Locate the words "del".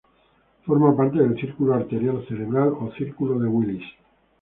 1.19-1.35